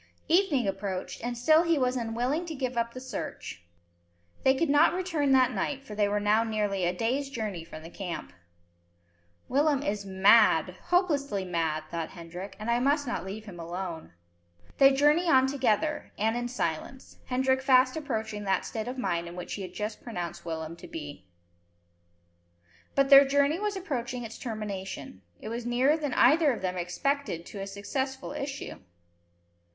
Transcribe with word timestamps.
Evening 0.27 0.67
approached, 0.67 1.23
and 1.23 1.37
still 1.37 1.63
was 1.79 1.93
he 1.93 2.01
unwilling 2.01 2.47
to 2.47 2.55
give 2.55 2.75
up 2.75 2.95
the 2.95 2.99
search. 2.99 3.61
They 4.43 4.55
could 4.55 4.67
not 4.67 4.95
return 4.95 5.31
that 5.33 5.51
night, 5.51 5.85
for 5.85 5.93
they 5.93 6.09
were 6.09 6.19
now 6.19 6.43
nearly 6.43 6.85
a 6.85 6.91
day's 6.91 7.29
journey 7.29 7.63
from 7.63 7.83
the 7.83 7.89
camp. 7.91 8.33
"Willem 9.47 9.83
is 9.83 10.03
mad, 10.03 10.75
hopelessly 10.85 11.45
mad," 11.45 11.83
thought 11.91 12.09
Hendrik, 12.09 12.55
"and 12.57 12.71
I 12.71 12.79
must 12.79 13.05
not 13.05 13.23
leave 13.23 13.45
him 13.45 13.59
alone." 13.59 14.13
They 14.79 14.91
journey 14.91 15.27
on 15.29 15.45
together, 15.45 16.11
and 16.17 16.35
in 16.35 16.47
silence, 16.47 17.17
Hendrik 17.27 17.61
fast 17.61 17.95
approaching 17.95 18.43
that 18.45 18.65
state 18.65 18.87
of 18.87 18.97
mind 18.97 19.27
in 19.27 19.35
which 19.35 19.53
he 19.53 19.61
had 19.61 19.75
just 19.75 20.01
pronounced 20.01 20.43
Willem 20.43 20.75
to 20.77 20.87
be. 20.87 21.27
But 22.95 23.11
their 23.11 23.23
journey 23.23 23.59
was 23.59 23.75
approaching 23.77 24.23
its 24.23 24.39
termination. 24.39 25.21
It 25.39 25.49
was 25.49 25.63
nearer 25.63 25.95
than 25.95 26.15
either 26.15 26.51
of 26.53 26.63
them 26.63 26.75
expected 26.77 27.45
to 27.45 27.59
a 27.61 27.67
successful 27.67 28.31
issue. 28.31 28.79